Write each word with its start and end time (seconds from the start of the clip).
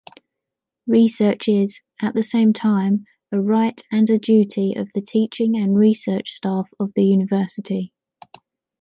Research 0.87 1.47
is, 1.47 1.79
at 2.01 2.15
the 2.15 2.23
same 2.23 2.53
time, 2.53 3.05
a 3.31 3.39
right 3.39 3.79
and 3.91 4.09
a 4.09 4.17
duty 4.17 4.73
of 4.73 4.89
the 4.95 5.01
teaching 5.03 5.55
and 5.57 5.77
research 5.77 6.31
staff 6.31 6.67
of 6.79 6.91
the 6.95 7.05
university. 7.05 7.93